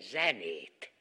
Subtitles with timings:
[0.00, 0.92] zenét.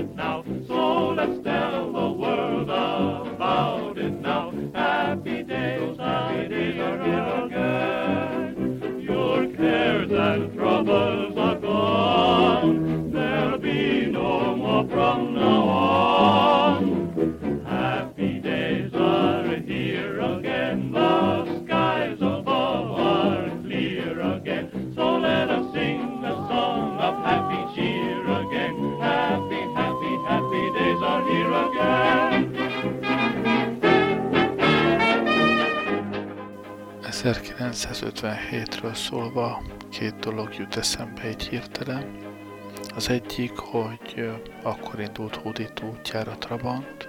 [0.00, 0.29] It's.
[38.80, 42.16] Ről szólva két dolog jut eszembe egy hirtelen.
[42.94, 44.30] Az egyik, hogy
[44.62, 47.06] akkor indult hódító útjára Trabant,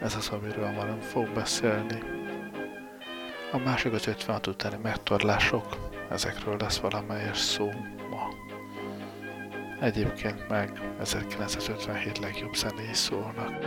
[0.00, 1.98] ez az, amiről ma nem fog beszélni.
[3.52, 7.70] A másik az 56 utáni megtorlások, ezekről lesz valamelyes szó
[8.10, 8.28] ma.
[9.80, 13.58] Egyébként meg 1957 legjobb zenéi szólnak.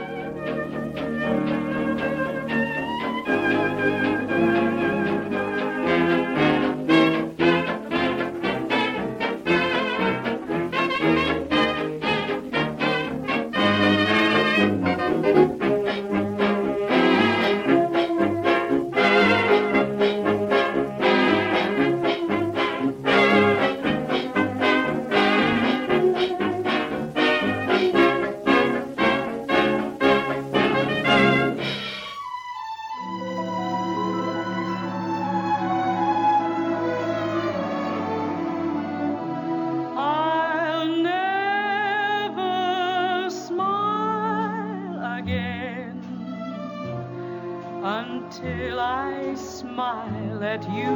[48.41, 50.94] till I smile at you.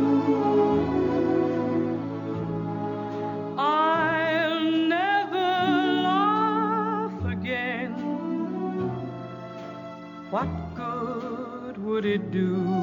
[3.58, 5.50] I'll never
[6.08, 7.94] laugh again.
[10.32, 12.77] What good would it do?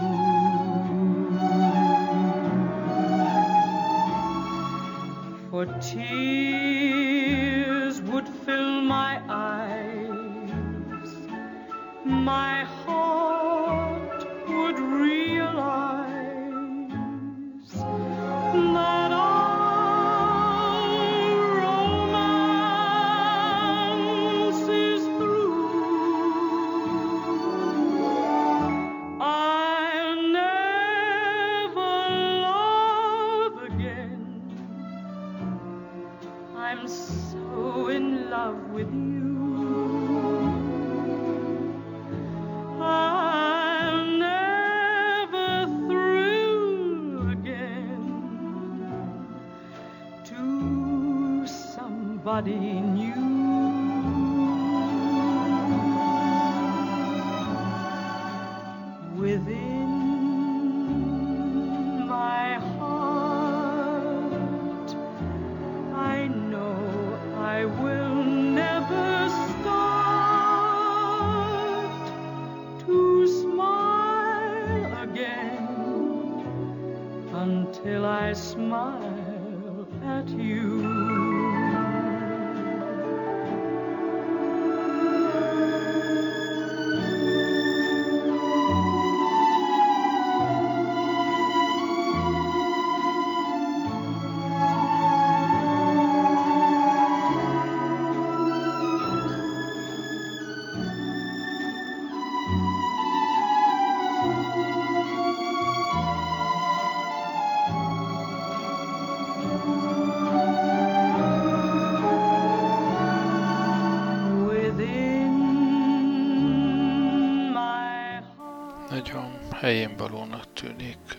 [119.75, 121.17] Helyén valónak tűnik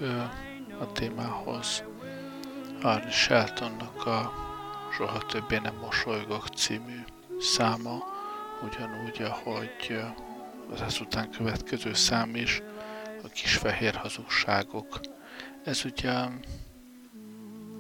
[0.80, 1.84] a témához
[2.82, 4.34] Arne Sheltonnak a
[4.92, 7.00] Soha többé nem mosolygok című
[7.40, 8.04] száma,
[8.64, 10.00] ugyanúgy, ahogy
[10.72, 12.62] az ezután következő szám is,
[13.24, 15.00] a kis fehér hazugságok.
[15.64, 16.14] Ez ugye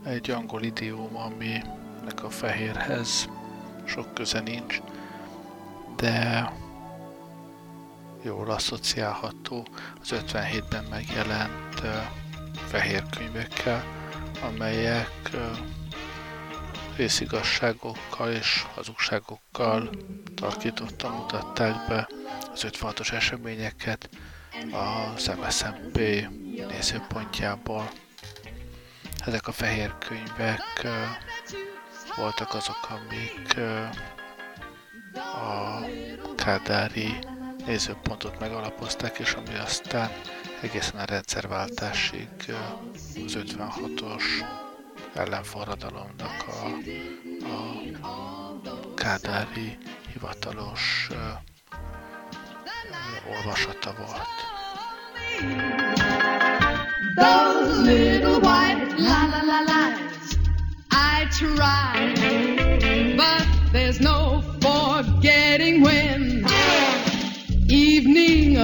[0.05, 3.29] egy angol idióm, aminek a fehérhez
[3.85, 4.81] sok köze nincs,
[5.95, 6.51] de
[8.25, 9.67] jól asszociálható
[10.01, 11.95] az 57-ben megjelent uh,
[12.67, 13.83] fehér könyvekkel,
[14.41, 15.57] amelyek uh,
[16.95, 19.89] részigasságokkal és hazugságokkal
[20.35, 22.09] tarkítottan mutatták be
[22.53, 24.09] az 56-os eseményeket
[24.71, 25.97] az MSZMP
[26.67, 27.91] nézőpontjából.
[29.25, 30.91] Ezek a fehér könyvek uh,
[32.15, 33.89] voltak azok, amik uh,
[35.15, 35.79] a
[36.35, 37.17] kádári
[37.65, 40.09] nézőpontot megalapozták, és ami aztán
[40.61, 42.27] egészen a rendszerváltásig
[43.25, 44.23] az 56-os
[45.13, 46.65] ellenforradalomnak a,
[48.07, 49.77] a kádári
[50.13, 51.17] hivatalos uh,
[53.35, 54.53] olvasata volt.
[57.15, 57.65] Those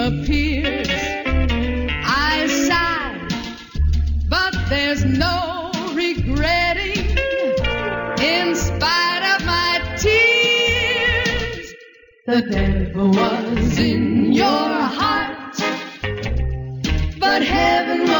[0.02, 0.88] appears,
[2.04, 3.28] I sigh,
[4.28, 7.06] but there's no regretting
[8.20, 11.74] in spite of my tears.
[12.26, 15.58] The devil was in your heart,
[17.20, 18.11] but heaven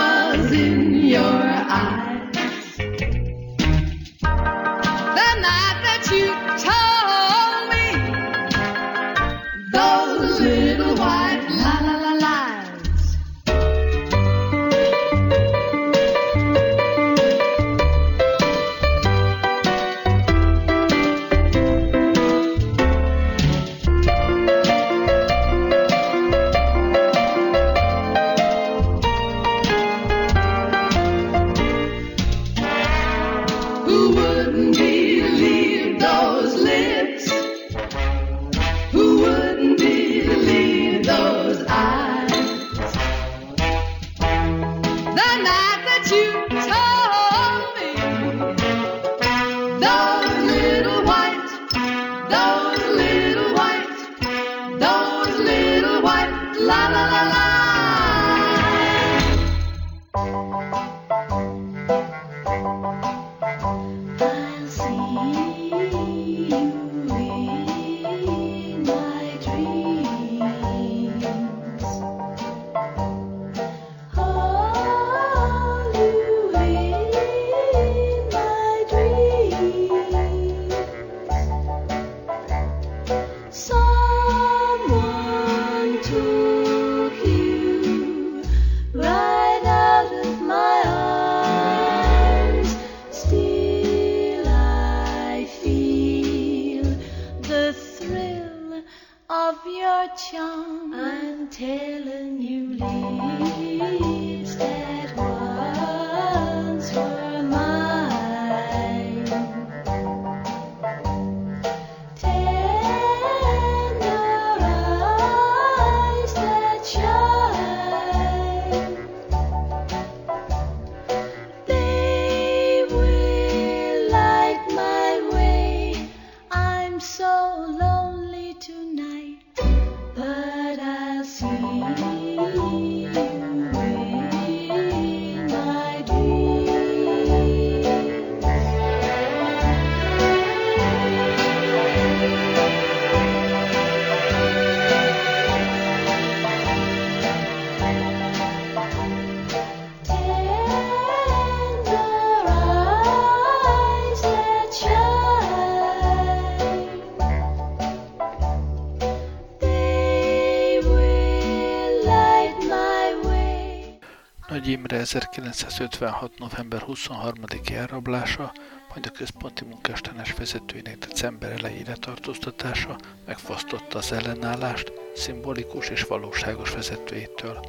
[165.02, 166.40] 1956.
[166.40, 168.54] november 23-i elrablása,
[168.90, 177.60] majd a központi munkástanács vezetőinek december elejére tartóztatása megfosztotta az ellenállást szimbolikus és valóságos vezetőitől.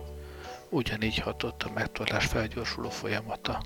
[0.69, 3.63] Ugyanígy hatott a megtorlás felgyorsuló folyamata.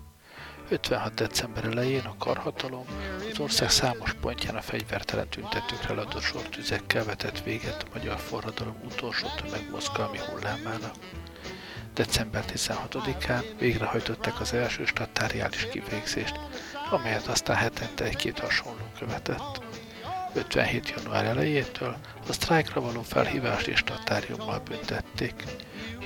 [0.69, 1.15] 56.
[1.15, 2.85] december elején a karhatalom
[3.33, 9.27] az ország számos pontján a fegyvertelen tüntetőkre leadott sortüzekkel vetett véget a magyar forradalom utolsó
[9.37, 10.91] tömegmozgalmi hullámára.
[11.97, 16.41] December 16-án végrehajtották az első statáriális kivégzést,
[16.91, 19.61] amelyet aztán hetente egy-két hasonló követett.
[20.35, 20.95] 57.
[20.97, 21.97] január elejétől
[22.29, 25.35] a sztrájkra való felhívást és statáriummal büntették.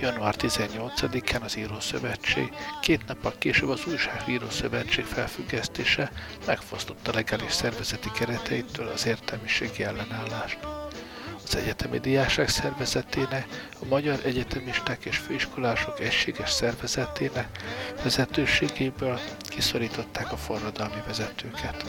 [0.01, 6.13] Január 18-án az Írószövetség, két nappal később az Újságíró Szövetség felfüggesztése
[6.47, 10.59] megfosztotta legális szervezeti kereteitől az értelmiségi ellenállást.
[11.51, 13.47] Az Egyetemi Diáság Szervezetének,
[13.81, 17.49] a Magyar Egyetemisták és Főiskolások Egységes Szervezetének
[18.03, 21.85] vezetőségéből kiszorították a forradalmi vezetőket.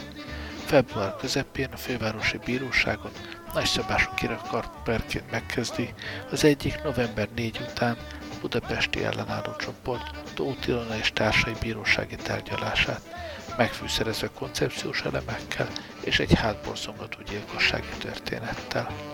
[0.66, 3.12] Február közepén a fővárosi bíróságon
[3.54, 4.70] nagyszabású kirakart
[5.32, 5.94] megkezdi
[6.32, 13.02] az egyik november 4 után a budapesti ellenálló csoport Tóth Ilona és társai bírósági tárgyalását,
[13.58, 15.68] megfűszerezve koncepciós elemekkel
[16.04, 19.11] és egy hátborzongató gyilkossági történettel.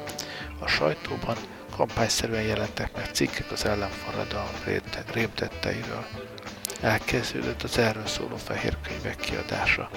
[0.59, 1.37] A sajtóban
[1.75, 4.53] kampányszerűen jelentek meg cikkek az ellenforradalom
[5.13, 6.05] rémtetteiről.
[6.81, 9.89] Elkezdődött az erről szóló fehér könyvek kiadása.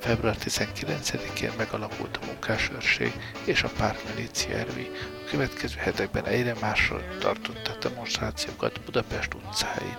[0.00, 3.12] Február 19-én megalakult a munkásőrség
[3.44, 4.90] és a pártmilícia erői.
[5.24, 9.96] A következő hetekben egyre másra tartották demonstrációkat Budapest utcáin.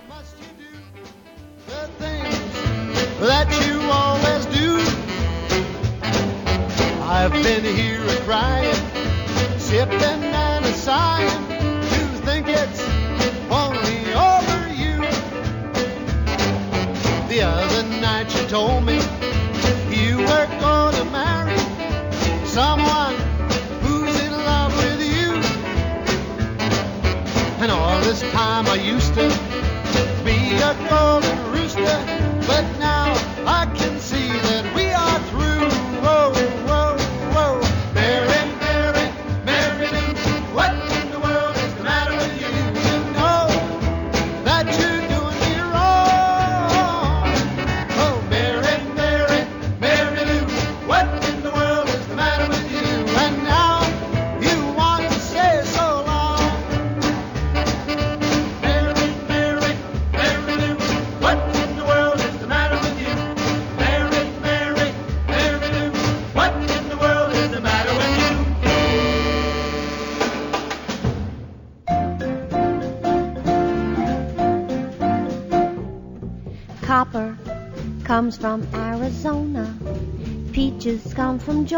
[9.78, 10.27] ship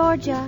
[0.01, 0.40] Georgia.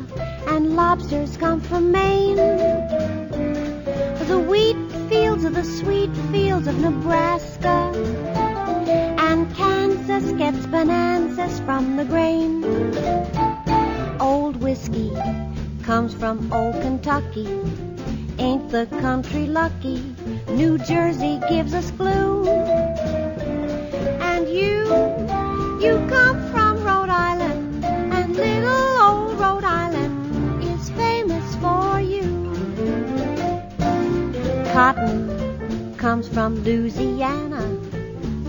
[36.65, 37.63] Louisiana,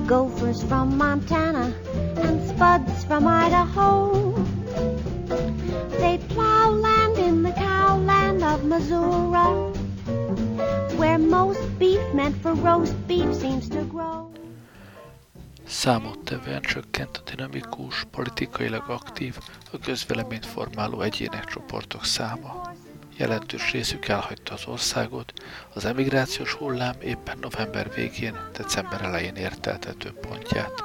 [0.05, 1.73] gophers from Montana,
[2.17, 4.35] and spuds from Idaho.
[5.97, 9.71] They plow land in the cowland of Missouri,
[10.97, 14.31] where most beef meant for roast beef seems to grow.
[15.65, 19.37] Számottevően csökkent a dinamikus, politikailag aktív,
[19.71, 22.61] a közvéleményt formáló egyének csoportok száma.
[23.17, 25.33] Jelentős részük elhagyta az országot,
[25.73, 30.83] az emigrációs hullám éppen november végén, december elején érte el tetőpontját.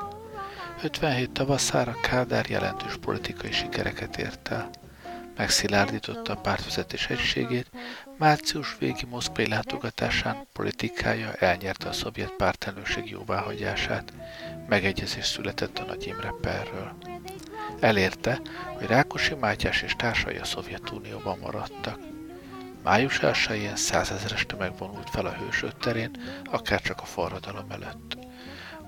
[0.83, 4.71] 57 tavaszára Kádár jelentős politikai sikereket ért el.
[5.37, 7.71] Megszilárdította a pártvezetés egységét,
[8.19, 14.13] március végi moszkvai látogatásán politikája elnyerte a szovjet pártelnökség jóváhagyását,
[14.69, 16.97] megegyezés született a Nagy Imre perről.
[17.81, 18.41] Elérte,
[18.77, 22.18] hogy Rákosi Mátyás és társai a Szovjetunióban maradtak.
[22.89, 26.11] Május 1-én százezres tömeg vonult fel a hősök terén,
[26.45, 28.17] akárcsak a forradalom előtt.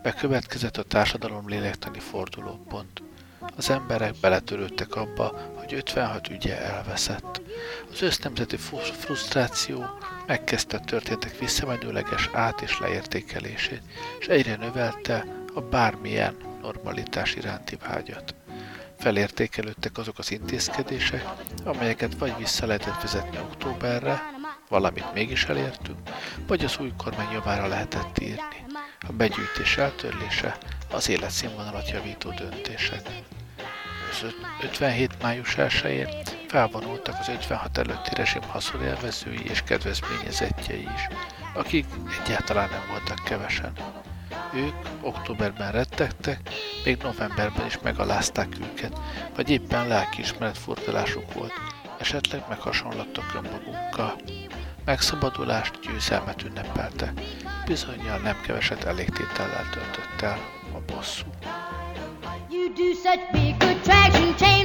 [0.02, 3.02] Bekövetkezett a társadalom lélektani fordulópont.
[3.56, 7.40] Az emberek beletörődtek abba, hogy 56 ügye elveszett.
[7.92, 8.56] Az össznemzeti
[8.98, 9.84] frusztráció
[10.26, 13.82] megkezdte a történtek visszamenőleges át- és leértékelését,
[14.20, 18.34] és egyre növelte a bármilyen normalitás iránti vágyat.
[19.00, 21.24] Felértékelődtek azok az intézkedések,
[21.64, 24.22] amelyeket vagy vissza lehetett vezetni októberre,
[24.68, 25.98] valamit mégis elértünk,
[26.46, 28.64] vagy az új kormány javára lehetett írni.
[29.08, 30.56] A begyűjtés eltörlése,
[30.90, 33.08] az életszínvonalat javító döntések.
[34.10, 34.26] Az
[34.62, 36.08] 57 május 1-én
[36.48, 41.06] felvonultak az 56 előtti rezsim haszonélvezői és kedvezményezettjei is,
[41.54, 41.86] akik
[42.22, 43.72] egyáltalán nem voltak kevesen.
[44.54, 46.40] Ők októberben rettegtek,
[46.84, 49.00] még novemberben is megalázták őket,
[49.36, 51.52] vagy éppen lelkiismeret fordulásuk volt,
[51.98, 54.16] esetleg meghasonlottak önmagukkal.
[54.84, 57.12] Megszabadulást, győzelmet ünnepelte,
[57.66, 60.38] bizonyal nem keveset elégtétellel töltött el
[60.74, 61.26] a bosszú.
[62.50, 64.59] You do such big attraction, chain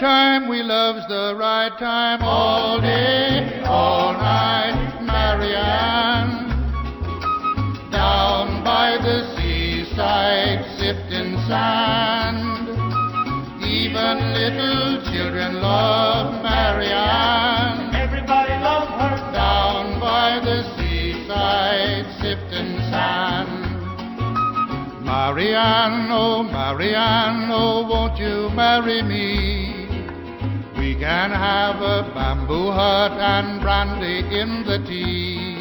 [0.00, 2.22] time, we love's the right time.
[2.22, 6.48] All day, all night, Marianne.
[7.90, 12.38] Down by the seaside, sifting sand.
[13.64, 17.94] Even little children love Marianne.
[17.94, 19.32] Everybody loves her.
[19.32, 23.68] Down by the seaside, sifting sand.
[25.04, 29.47] Marianne, oh Marianne, oh, won't you marry me?
[31.08, 35.56] can have a bamboo hut and brandy in the tea.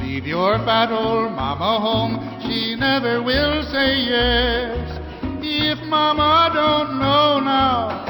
[0.00, 5.00] Leave your fat old mama home, she never will say yes.
[5.42, 8.06] If mama don't know now,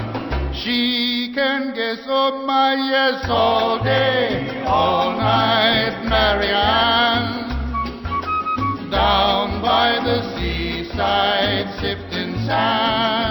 [0.63, 7.49] she can guess oh my yes all day, all night, Marianne.
[8.91, 13.22] Down by the seaside, sifting sand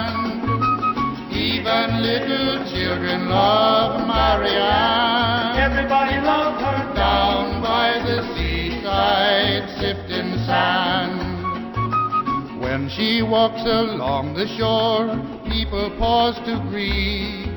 [13.32, 15.08] walks along the shore,
[15.48, 17.48] people pause to greet.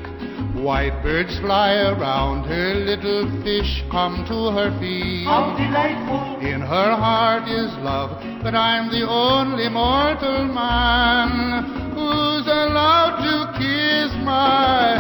[0.56, 5.26] White birds fly around her, little fish come to her feet.
[5.26, 6.40] How delightful!
[6.40, 14.12] In her heart is love, but I'm the only mortal man who's allowed to kiss
[14.24, 15.00] my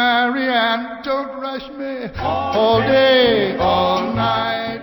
[0.00, 1.02] Marianne.
[1.02, 4.82] Don't rush me all day, all night.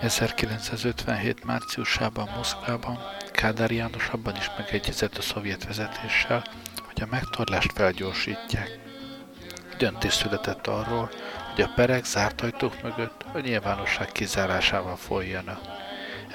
[0.00, 1.44] 1957.
[1.44, 2.98] márciusában Moszkvában
[3.32, 6.44] Kádár János abban is megegyezett a szovjet vezetéssel,
[6.86, 8.78] hogy a megtorlást felgyorsítják.
[9.78, 11.10] Döntés született arról,
[11.54, 15.77] hogy a perek zárt ajtók mögött a nyilvánosság kizárásával folyjanak.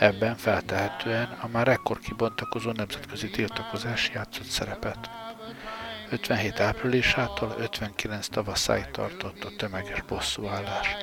[0.03, 5.09] Ebben feltehetően a már ekkor kibontakozó nemzetközi tiltakozás játszott szerepet.
[6.09, 10.95] 57 áprilisától 59 tavaszáig tartott a tömeges bosszúállás.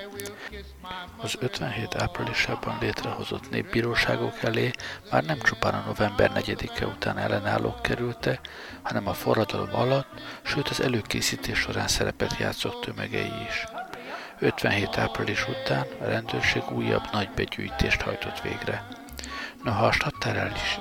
[1.17, 4.71] Az 57 áprilisában létrehozott népbíróságok elé
[5.11, 8.41] már nem csupán a november 4-e után ellenállók kerültek,
[8.83, 13.80] hanem a forradalom alatt, sőt az előkészítés során szerepet játszott tömegei is.
[14.41, 18.87] 57 április után a rendőrség újabb nagy begyűjtést hajtott végre.
[19.65, 19.93] Noha a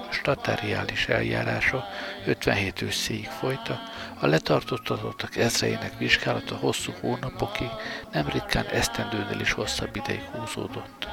[0.09, 1.85] statáriális, eljárása
[2.25, 3.79] 57 őszéig folyta,
[4.19, 7.69] a letartóztatottak ezreinek vizsgálata hosszú hónapokig,
[8.11, 11.07] nem ritkán esztendőnél is hosszabb ideig húzódott.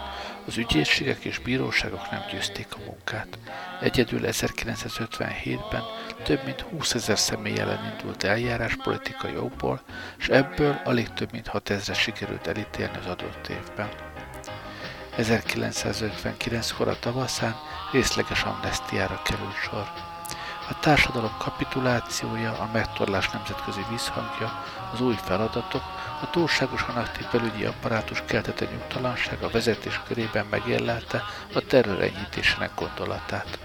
[0.46, 3.38] Az ügyészségek és bíróságok nem győzték a munkát.
[3.80, 5.82] Egyedül 1957-ben
[6.24, 9.80] több mint 20 ezer személy ellen indult eljárás politikai okból,
[10.18, 13.88] és ebből alig több mint 6 ezre sikerült elítélni az adott évben.
[15.18, 17.54] 1959-kor a tavaszán
[17.92, 19.90] részleges amnestiára került sor.
[20.68, 25.82] A társadalom kapitulációja, a megtorlás nemzetközi visszhangja, az új feladatok,
[26.20, 31.22] a túlságosan aktív belügyi apparátus keltette nyugtalanság a vezetés körében megérlelte
[31.54, 33.58] a terror enyhítésének gondolatát.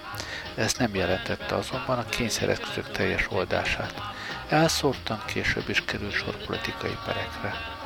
[0.56, 3.94] Ez nem jelentette azonban a kényszereszközök teljes oldását.
[4.50, 7.80] Elszórtan később is került sor politikai perekre.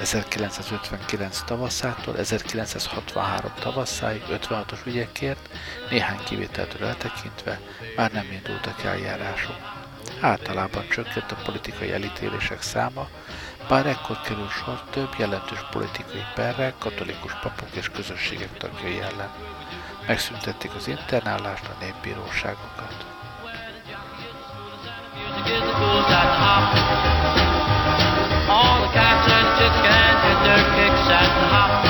[0.00, 5.48] 1959 tavaszától 1963 tavaszáig 56-os ügyekért,
[5.90, 7.60] néhány kivételtől eltekintve
[7.96, 9.56] már nem indultak eljárások.
[10.20, 13.08] Általában csökkent a politikai elítélések száma,
[13.68, 19.30] bár ekkor kerül sor több jelentős politikai perre katolikus papok és közösségek tagjai ellen.
[20.06, 23.04] Megszüntették az internálást, a népbíróságokat.
[28.48, 31.85] All the cats and chicks get their kicks the hop.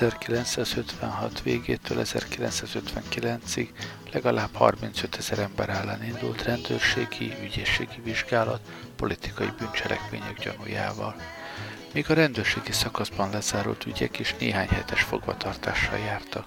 [0.00, 3.68] ...1956 végétől 1959-ig
[4.12, 8.60] legalább 35 ezer ember ellen indult rendőrségi, ügyészségi vizsgálat
[8.96, 11.14] politikai bűncselekmények gyanújával.
[11.92, 16.44] Míg a rendőrségi szakaszban lezárult ügyek is néhány hetes fogvatartással jártak.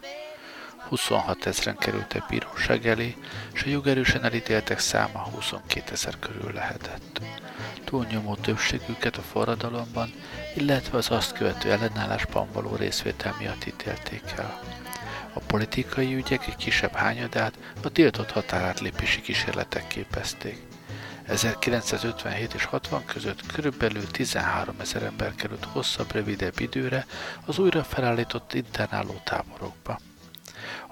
[0.90, 3.16] 26 ezeren kerültek bíróság elé,
[3.54, 7.22] és a jogerősen elítéltek száma 22 ezer körül lehetett.
[7.84, 10.14] Túlnyomó többségüket a forradalomban,
[10.56, 14.60] illetve az azt követő ellenállásban való részvétel miatt ítélték el.
[15.34, 20.62] A politikai ügyek egy kisebb hányadát a tiltott határátlépési kísérletek képezték.
[21.28, 27.06] 1957 és 60 között körülbelül 13 ezer ember került hosszabb, rövidebb időre
[27.46, 30.00] az újra felállított internáló táborokba.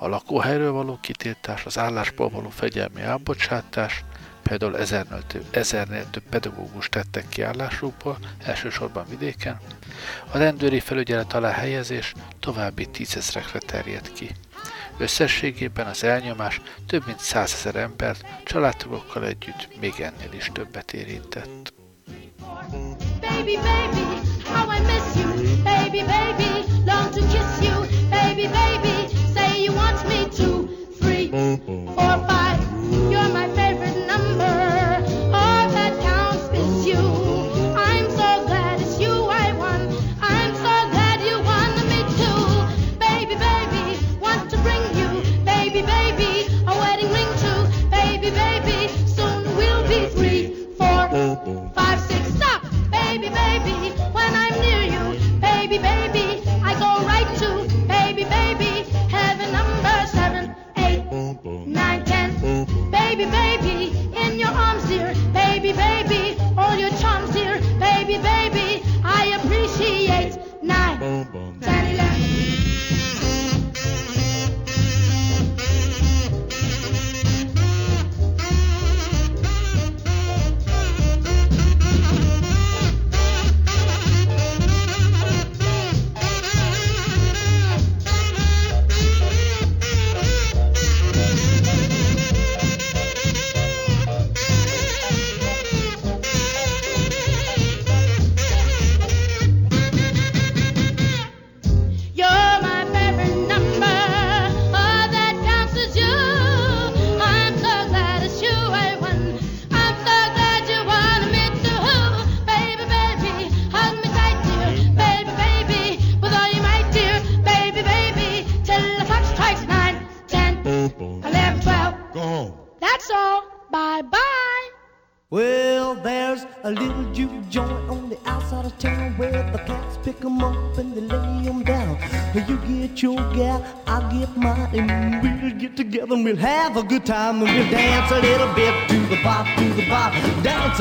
[0.04, 4.04] A lakóhelyről való kitiltás, az állásból való fegyelmi elbocsátás,
[4.44, 9.60] például ezernél több, ezernél több pedagógus tettek ki állásukból, elsősorban vidéken,
[10.32, 14.30] a rendőri felügyelet alá helyezés további tízezrekre terjed ki.
[14.98, 21.74] Összességében az elnyomás több mint százezer embert családtagokkal együtt még ennél is többet érintett.
[23.20, 24.04] Baby, baby,
[24.44, 25.64] how I miss you.
[25.64, 26.31] Baby, baby,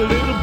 [0.01, 0.40] a little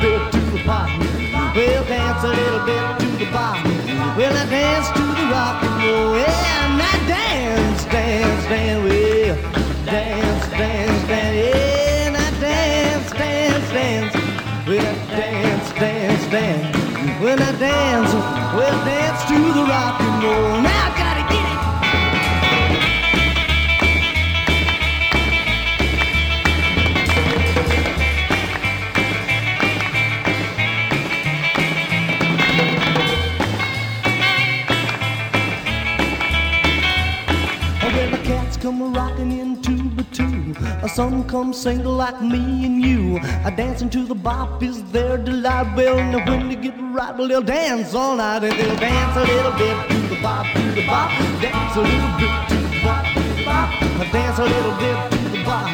[40.97, 43.17] Some come single like me and you.
[43.45, 45.75] A dancing to the bop is their delight.
[45.75, 49.21] Well, now when they get right, well, they'll dance all night and they'll dance a
[49.21, 51.11] little bit to the bop, to the bop.
[51.39, 54.11] Dance a little bit to the bop, to the bop.
[54.11, 55.69] Dance a little bit to the bop.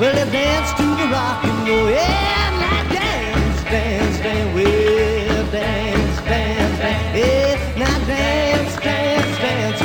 [0.00, 1.88] Well, they dance to the rock and roll.
[1.88, 4.54] Yeah, now dance, dance, dance.
[4.54, 7.16] Well, dance, dance, dance.
[7.16, 9.80] Yeah, now dance, dance, dance.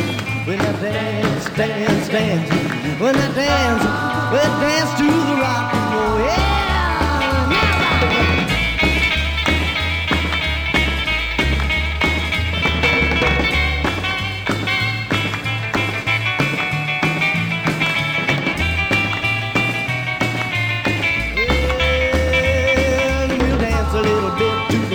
[0.46, 2.03] When I dance, dance dance.
[3.04, 3.84] When I dance,
[4.32, 6.20] we dance to the rock and roll.
[6.20, 6.54] Yeah.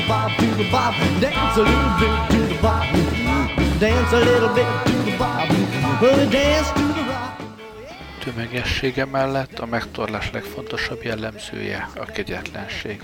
[0.09, 2.87] bop, to the bop, dance a little bit to the bop,
[3.79, 5.51] dance a little bit to the bop,
[6.01, 6.88] well, dance to
[8.38, 13.03] tömegessége mellett a megtorlás legfontosabb jellemzője a kegyetlenség.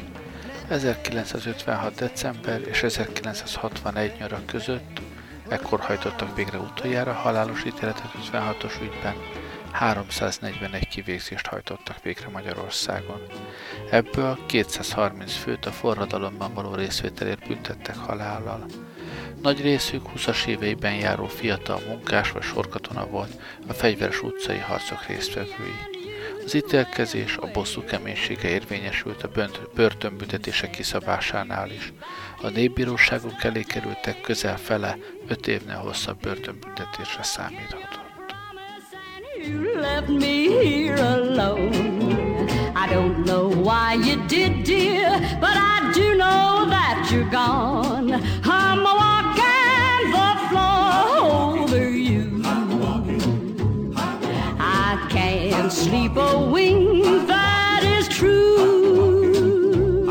[0.68, 1.94] 1956.
[1.94, 5.00] december és 1961 nyara között
[5.48, 9.14] ekkor hajtottak végre utoljára halálos ítéletet 56-os ügyben,
[9.72, 13.20] 341 kivégzést hajtottak végre Magyarországon.
[13.90, 18.66] Ebből 230 főt a forradalomban való részvételért büntettek halállal.
[19.44, 25.78] Nagy részük 20-as éveiben járó fiatal munkás vagy sorkatona volt, a fegyveres utcai harcok résztvevői.
[26.44, 29.30] Az ítélkezés a bosszú keménysége érvényesült a
[29.74, 31.92] börtönbüntetések kiszabásánál is.
[32.42, 38.02] A népbíróságok elé kerültek közel fele, öt évnél hosszabb börtönbüntetésre számíthatott.
[42.76, 48.12] I don't know why you did, dear, but I do know that you're gone.
[48.44, 48.84] I'm
[55.84, 60.06] sleep a wink—that is true.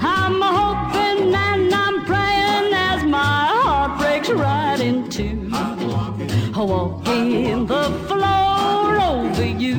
[0.00, 5.50] I'm hoping and I'm praying as my heart breaks right in two.
[5.52, 9.78] I'm Walking the floor over you.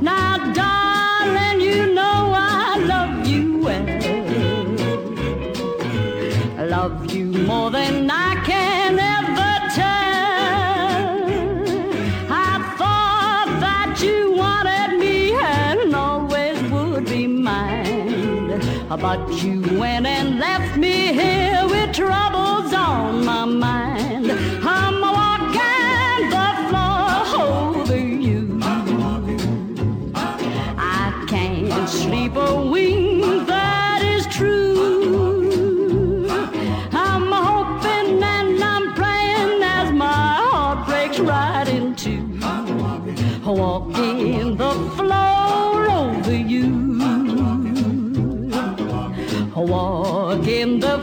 [0.00, 3.86] Now, darling, you know I love you well.
[6.76, 8.29] Love you more than I.
[18.98, 23.99] But you went and left me here with troubles on my mind.
[49.70, 50.98] walk in the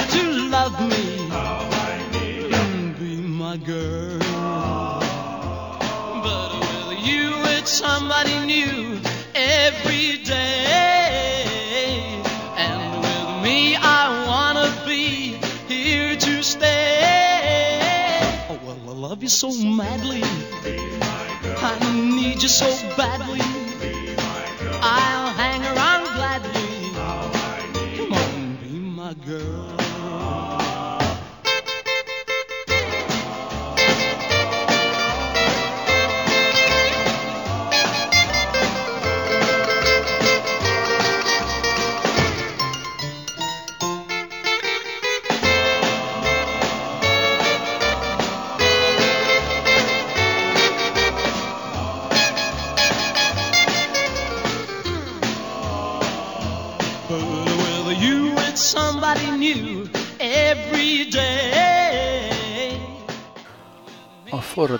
[0.00, 0.31] attention to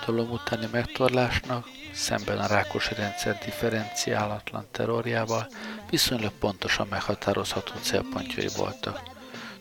[0.02, 5.46] forradalom utáni megtorlásnak, szemben a rákosi rendszer differenciálatlan terrorjával
[5.90, 9.00] viszonylag pontosan meghatározható célpontjai voltak.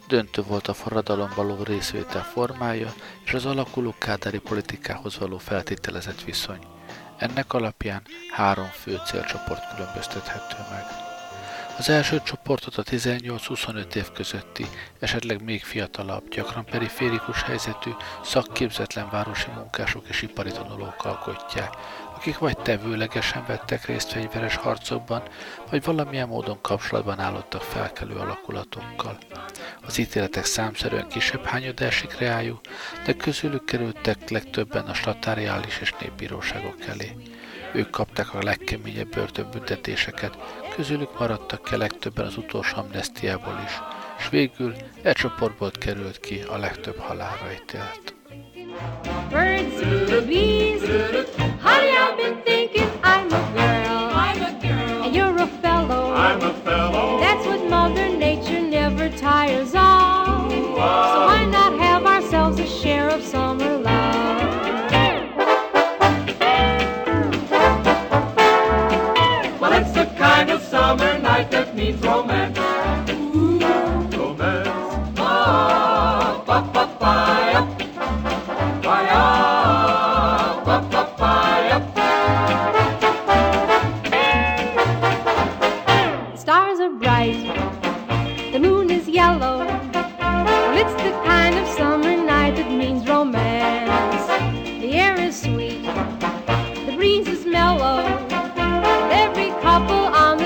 [0.07, 2.93] Döntő volt a forradalom való részvétel formája
[3.25, 6.59] és az alakuló kádári politikához való feltételezett viszony.
[7.17, 8.01] Ennek alapján
[8.31, 11.10] három fő célcsoport különböztethető meg.
[11.81, 14.65] Az első csoportot a 18-25 év közötti,
[14.99, 17.89] esetleg még fiatalabb, gyakran periférikus helyzetű,
[18.23, 21.73] szakképzetlen városi munkások és ipari tanulók alkotják,
[22.15, 25.23] akik vagy tevőlegesen vettek részt fegyveres harcokban,
[25.69, 29.17] vagy valamilyen módon kapcsolatban állottak felkelő alakulatokkal.
[29.81, 32.59] Az ítéletek számszerűen kisebb hányada esik reájuk,
[33.05, 37.15] de közülük kerültek legtöbben a statáriális és népbíróságok elé.
[37.73, 40.37] Ők kapták a legkeményebb börtönbüntetéseket,
[40.81, 43.71] közülük maradtak ki a legtöbben az utolsó amnestiából is,
[44.17, 48.15] és végül e csoportból került ki a legtöbb halálra ítélt.
[49.29, 49.79] Birds,
[50.25, 50.81] bees,
[51.61, 54.09] honey, I've been thinking I'm a girl.
[54.13, 55.03] I'm a girl.
[55.03, 56.13] And you're a fellow.
[56.15, 57.10] I'm a fellow.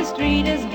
[0.05, 0.74] street is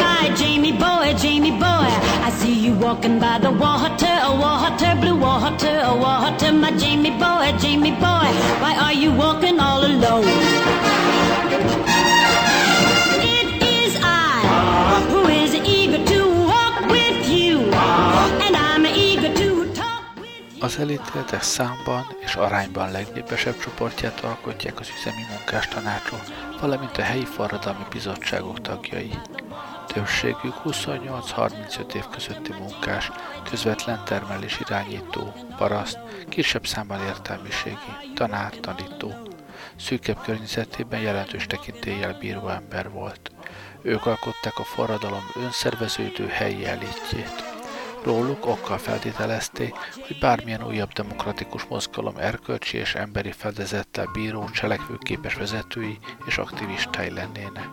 [0.00, 1.90] My Jamie boy, Jamie boy,
[2.26, 6.52] I see you walking by the water, water, blue water, water.
[6.52, 8.28] My Jamie boy, Jamie boy,
[8.62, 10.65] why are you walking all alone?
[20.66, 26.20] Az elítéltek számban és arányban legnépesebb csoportját alkotják az üzemi munkástanácsok,
[26.60, 29.10] valamint a helyi forradalmi bizottságok tagjai.
[29.86, 33.10] Többségük 28-35 év közötti munkás,
[33.50, 35.98] közvetlen termelés irányító, paraszt,
[36.28, 39.14] kisebb számban értelmiségi, tanár, tanító.
[39.76, 43.30] Szűkebb környezetében jelentős tekintéllyel bíró ember volt.
[43.82, 47.55] Ők alkották a forradalom önszerveződő helyi elitjét.
[48.06, 49.74] Róluk okkal feltételezték,
[50.06, 57.68] hogy bármilyen újabb demokratikus mozgalom erkölcsi és emberi fedezettel bíró cselekvőképes vezetői és aktivistái lennének.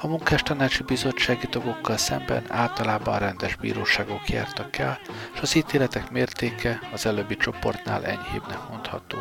[0.00, 4.98] A munkástanácsi bizottsági tagokkal szemben általában rendes bíróságok jártak el,
[5.34, 9.18] és az ítéletek mértéke az előbbi csoportnál enyhébbnek mondható.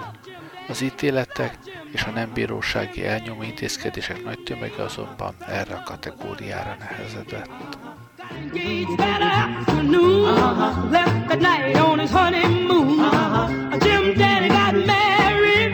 [0.67, 1.57] Az ítéletek
[1.91, 7.77] és a nem bírósági elnyomó intézkedések nagy tömege azonban erre a kategóriára nehezedett.
[8.31, 10.23] Engaged that afternoon,
[10.91, 12.99] left that night on his honeymoon.
[13.81, 15.71] Jim Daddy got married.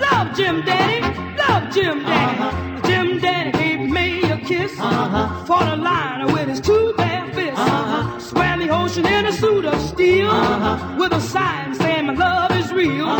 [0.00, 1.00] Love Jim Daddy,
[1.36, 2.88] love Jim Daddy.
[2.88, 4.74] Jim Daddy gave me a kiss.
[4.76, 8.30] Fought a line with his two bare fists.
[8.30, 10.30] Swam the ocean in a suit of steel
[10.98, 13.19] with a sign saying my love is real.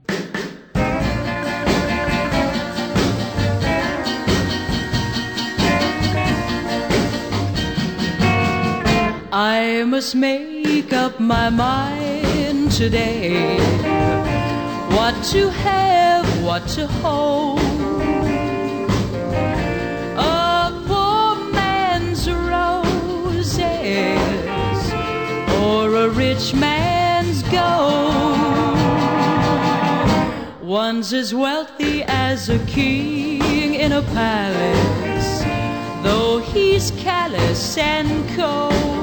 [9.33, 13.57] I must make up my mind today
[14.89, 17.61] what to have, what to hold.
[20.17, 23.55] A poor man's roses
[25.63, 28.35] or a rich man's gold.
[30.61, 35.43] One's as wealthy as a king in a palace,
[36.03, 39.00] though he's callous and cold.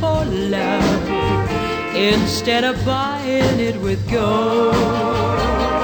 [0.00, 1.08] For love
[1.94, 5.79] instead of buying it with gold.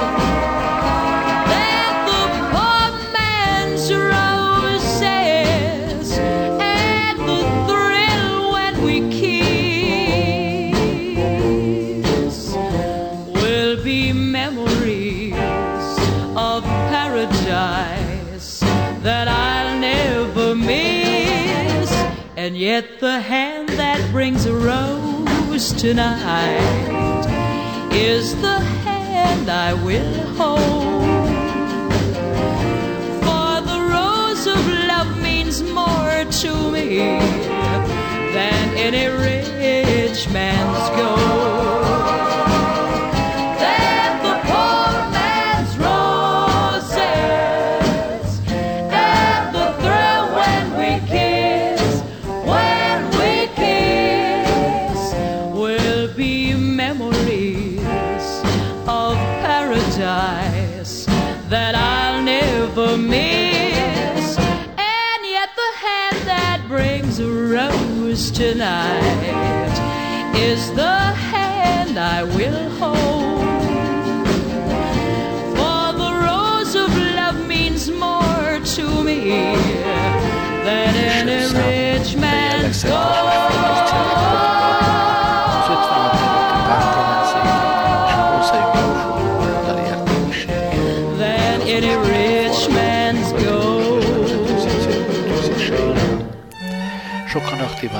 [22.47, 27.27] And yet the hand that brings a rose tonight
[27.91, 31.27] is the hand I will hold.
[33.25, 37.19] For the rose of love means more to me
[38.31, 41.56] than any rich man's gold.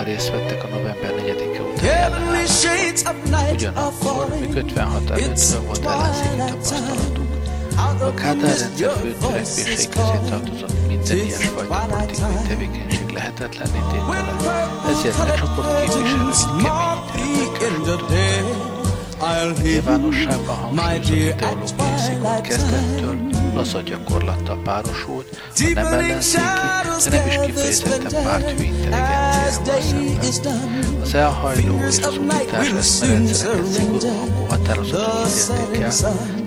[0.08, 3.52] Részt vettek a november 4-e utáni.
[3.52, 7.36] Ugyanakkor, míg 56 előtt volt ellenzéki tapasztalatunk,
[8.02, 15.34] a Kádár rendszer fő törekvései közé tartozott minden ilyesfajta politikai tevékenység lehetetlenné tétele, ezért a
[15.38, 17.88] csoport képviselői kemény
[19.62, 26.44] Nyilvánosságban hangsúlyozott teológiai szigor kezdettől laza gyakorlattal párosult, a nem ellenzéki,
[27.10, 31.02] de nem is kifejezetten párthű intelligenciával szemben.
[31.02, 35.92] Az elhajló és az unitás eszmerendszereket szigorú hangú határozatot ítélték el,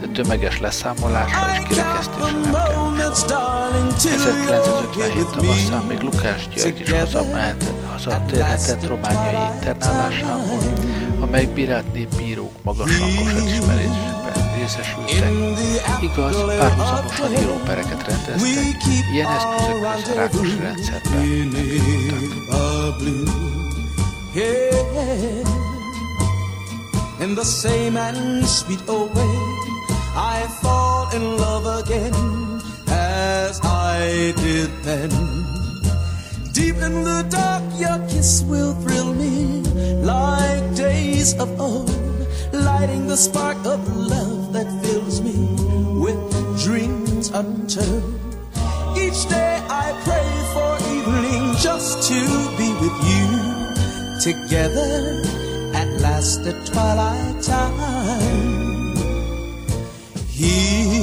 [0.01, 3.25] de tömeges leszámolásra és kirekesztésre nem került.
[3.95, 10.59] 1957 tavaszán még Lukás György is hazamehetett, hazatérhetett romániai internálásából,
[11.21, 14.20] a megbírált népbírók magas hangos elismerésben
[14.61, 16.03] részesültek.
[16.03, 18.41] Igaz, párhuzamosan írópereket rendeztek,
[19.13, 21.53] ilyen eszközök az rákos rendszerben
[27.21, 29.35] In the same and sweet old way,
[30.17, 32.15] I fall in love again
[32.89, 35.11] as I did then.
[36.53, 39.63] Deep in the dark, your kiss will thrill me
[40.03, 41.91] like days of old,
[42.53, 45.37] lighting the spark of love that fills me
[46.01, 46.19] with
[46.65, 48.21] dreams untold.
[48.97, 52.21] Each day I pray for evening just to
[52.59, 53.27] be with you
[54.21, 55.23] together
[55.75, 58.97] at last at twilight time.
[60.29, 61.01] Here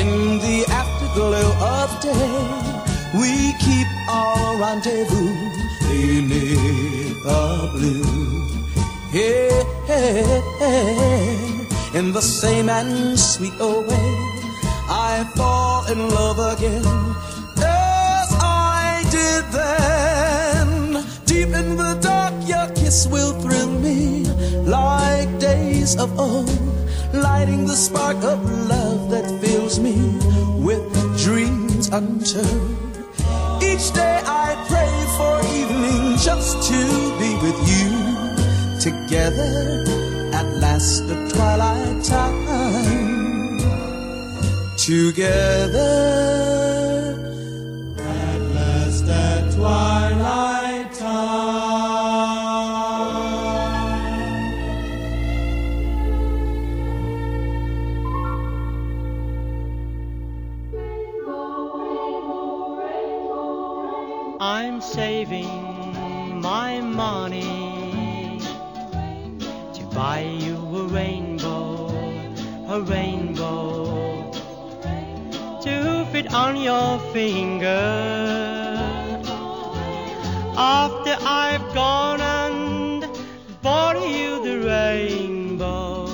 [0.00, 2.38] in the afterglow of day,
[3.20, 5.32] we keep our rendezvous
[5.92, 6.56] in the
[7.72, 8.18] blue.
[9.12, 9.62] Yeah,
[11.94, 14.08] in the same and sweet way,
[14.90, 16.84] I fall in love again
[17.56, 21.04] as I did then.
[21.24, 24.24] Deep in the dark, your kiss will thrill me
[24.64, 26.50] like days of old,
[27.14, 29.96] lighting the spark of love that fills me
[30.58, 30.84] with
[31.18, 32.76] dreams untold.
[33.62, 36.80] Each day I pray for evening just to
[37.18, 37.88] be with you
[38.80, 40.07] together
[40.78, 43.58] at last the twilight time.
[44.76, 45.82] Together
[47.98, 50.07] at last at twilight
[76.32, 78.18] on your finger.
[80.56, 83.06] After I've gone and
[83.62, 86.06] bought you the rainbow,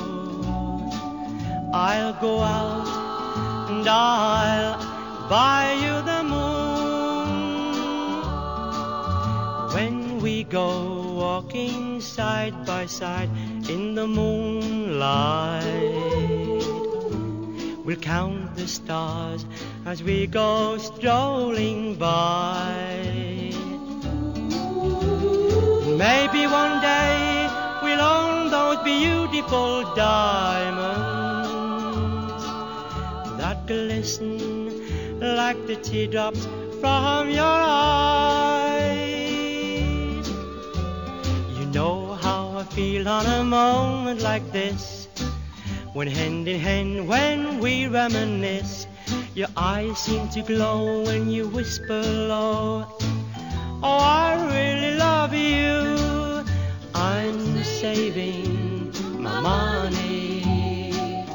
[1.73, 2.87] I'll go out
[3.71, 4.79] and I'll
[5.29, 6.55] buy you the moon.
[9.75, 13.31] When we go walking side by side
[13.69, 15.65] in the moonlight,
[17.85, 19.47] we'll count the stars
[19.87, 23.13] as we go strolling by.
[25.87, 27.49] Maybe one day
[27.83, 31.05] we'll own those beautiful diamonds
[33.39, 34.81] that glisten
[35.21, 36.49] like the teardrops
[36.81, 39.05] from your eyes.
[41.59, 45.09] You know how I feel on a moment like this,
[45.93, 48.87] when hand in hand, when we reminisce.
[49.35, 52.87] Your eyes seem to glow when you whisper low.
[53.83, 56.45] Oh, I really love you.
[56.95, 61.27] I'm saving my money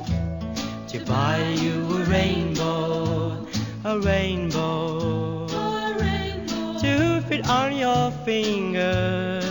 [0.87, 3.45] to buy you a rainbow,
[3.83, 5.47] a rainbow,
[6.79, 9.41] to fit on your finger.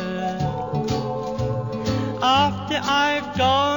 [2.22, 3.67] After I've gone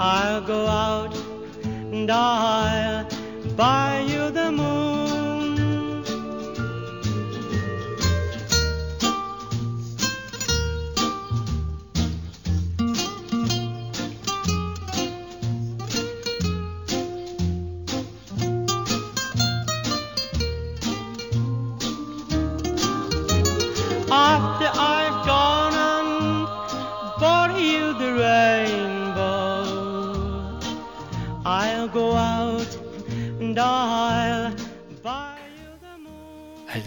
[0.00, 1.14] I'll go out
[1.64, 3.08] and I'll
[3.56, 3.97] buy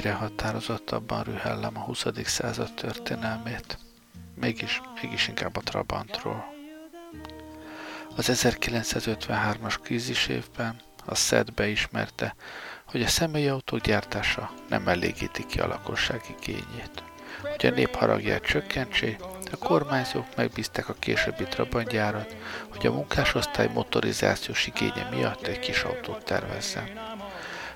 [0.01, 2.05] Egyre határozottabban rühellem a 20.
[2.23, 3.77] század történelmét.
[4.35, 6.45] Mégis, mégis inkább a Trabantról.
[8.15, 12.35] Az 1953-as krízis évben a SZED beismerte,
[12.85, 17.03] hogy a személyautók gyártása nem elégíti ki a lakosság igényét.
[17.41, 19.19] Hogy a nép haragját csökkentsék,
[19.51, 22.35] a kormányzók megbízták a későbbi Trabantgyárat,
[22.69, 27.10] hogy a munkásosztály motorizációs igénye miatt egy kis autót tervezzen.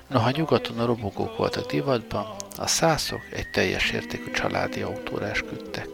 [0.08, 2.26] Noha nyugaton a robogók voltak divatban,
[2.58, 5.88] a szászok egy teljes értékű családi autóra esküdtek.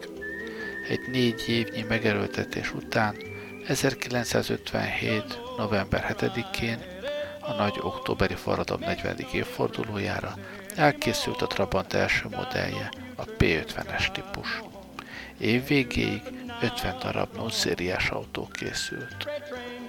[0.89, 3.15] Egy négy évnyi megerőltetés után
[3.67, 5.39] 1957.
[5.57, 6.77] november 7-én
[7.39, 9.15] a nagy októberi forradalom 40.
[9.33, 10.33] évfordulójára
[10.75, 14.61] elkészült a Trabant első modellje, a P50-es típus.
[15.37, 16.21] Év végéig
[16.61, 19.27] 50 darab nószériás autó készült.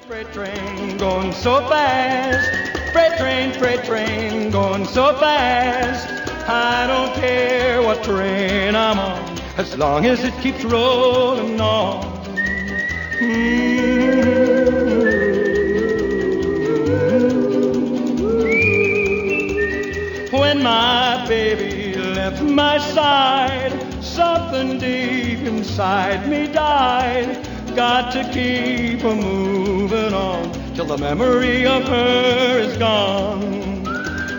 [0.08, 2.83] Freight train going so fast.
[2.94, 6.06] Freight train, freight train going so fast.
[6.48, 12.04] I don't care what train I'm on, as long as it keeps rolling on.
[13.20, 14.54] Mm.
[20.32, 23.72] When my baby left my side,
[24.04, 27.44] something deep inside me died.
[27.74, 33.84] Got to keep a moving on till the memory of her is gone.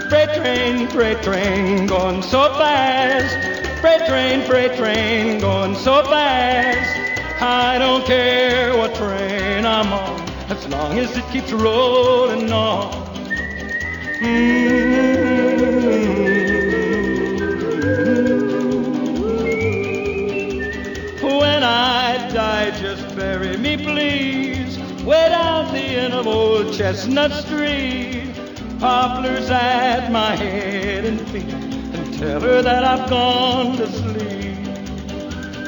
[0.09, 3.33] Freight train, freight train, going so fast.
[3.79, 7.41] Freight train, freight train, going so fast.
[7.41, 10.19] I don't care what train I'm on,
[10.49, 12.91] as long as it keeps rolling on.
[14.19, 15.35] Mm-hmm.
[21.25, 25.34] When I die, just bury me, please, way
[25.95, 28.33] the of old Chestnut Street.
[28.79, 34.57] Poplars at my head and feet, and tell her that I've gone to sleep.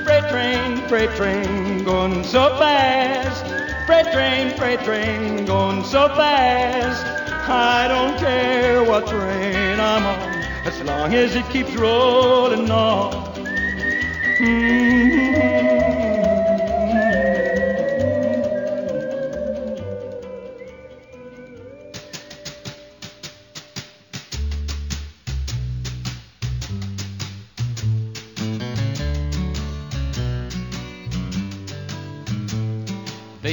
[0.04, 3.46] Freight train, freight train, going so fast.
[3.86, 7.06] Freight train, freight train, going so fast.
[7.50, 10.20] I don't care what train I'm on,
[10.66, 13.14] as long as it keeps rolling on.
[14.40, 16.07] Mm-hmm.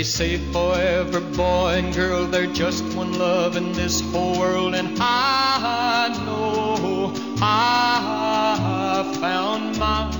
[0.04, 4.98] They say forever, boy and girl, they're just one love in this whole world, and
[5.00, 10.12] I know I found mine.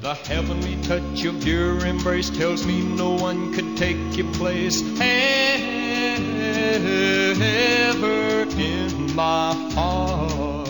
[0.00, 5.30] The heavenly touch of your embrace tells me no one could take your place ever
[8.58, 10.66] in my heart.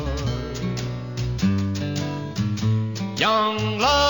[3.18, 4.07] Young love,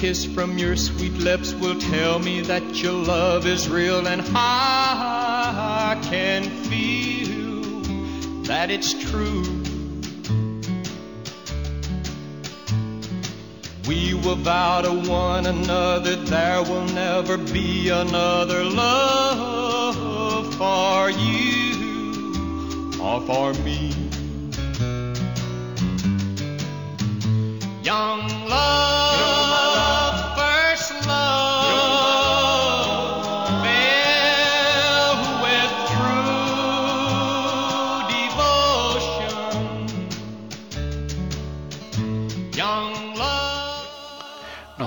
[0.00, 6.00] kiss from your sweet lips will tell me that your love is real, and I
[6.04, 7.82] can feel
[8.44, 9.42] that it's true.
[13.86, 23.20] We will vow to one another there will never be another love for you or
[23.26, 23.92] for me.
[27.82, 28.79] Young love,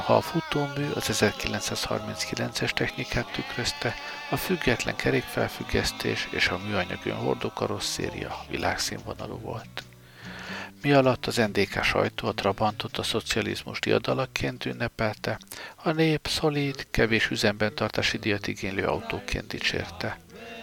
[0.07, 3.95] Noha a futómű az 1939-es technikát tükrözte,
[4.29, 9.83] a független kerékfelfüggesztés és a műanyag önhordó karosszéria világszínvonalú volt.
[10.81, 15.39] Mi alatt az NDK sajtó a Trabantot a szocializmus diadalakként ünnepelte,
[15.75, 20.19] a nép szolid, kevés üzemben tartási díjat igénylő autóként dicsérte.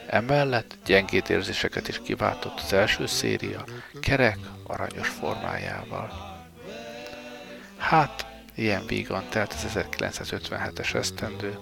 [0.06, 3.64] Emellett gyengéd érzéseket is kiváltott az első széria,
[4.00, 6.38] kerek, aranyos formájával.
[7.78, 8.29] Hát,
[8.60, 11.58] ilyen vígan telt az 1957-es esztendő.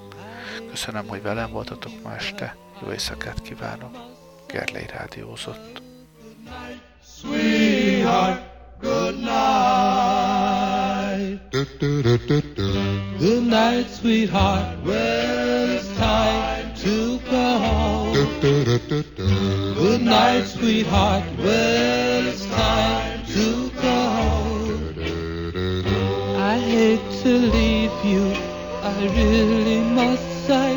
[0.71, 2.57] Köszönöm, hogy velem voltatok ma este.
[2.83, 3.97] Jó éjszakát kívánok.
[4.47, 5.83] Gerlei rádiózott.
[13.19, 14.85] Good night, sweetheart.
[14.85, 18.13] Well, it's time to go home.
[19.75, 21.25] Good night, sweetheart.
[21.39, 24.48] Well, it's time to go home.
[26.69, 28.27] Hate to leave you.
[28.83, 30.77] I really must say,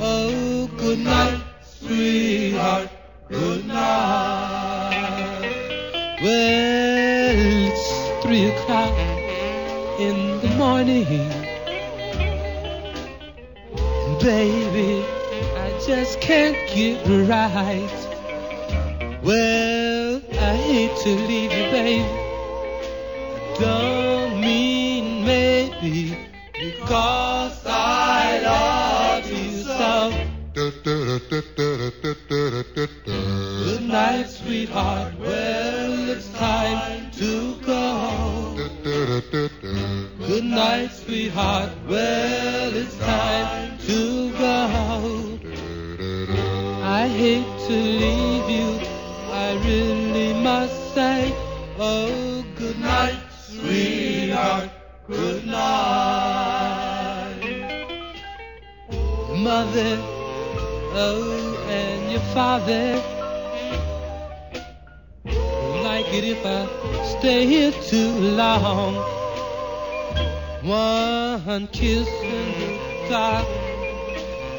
[0.00, 2.88] oh, good night, sweetheart.
[3.28, 5.40] Good night.
[6.22, 7.34] Well,
[7.66, 8.96] it's three o'clock
[9.98, 11.04] in the morning.
[14.20, 15.04] Baby,
[15.56, 17.90] I just can't get right.
[19.24, 22.06] Well, I hate to leave you, baby.
[23.58, 23.93] Don't
[25.84, 30.12] because I love you so.
[33.64, 35.12] Good night, sweetheart.
[35.18, 38.54] Well, it's time to go.
[40.18, 41.70] Good night, sweetheart.
[41.86, 42.23] Well,
[62.64, 63.02] father
[65.82, 66.66] like it if I
[67.18, 68.94] stay here too long.
[70.62, 73.46] One kiss the dark,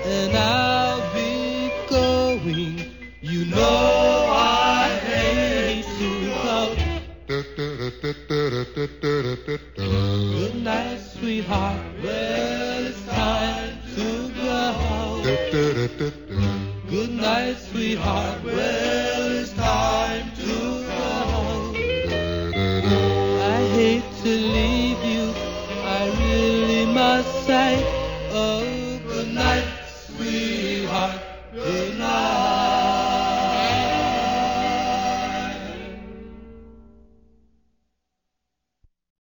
[0.05, 2.91] and I'll be going.
[3.21, 6.09] You know I hate to
[6.45, 6.75] go.
[10.37, 12.24] Good night, sweetheart.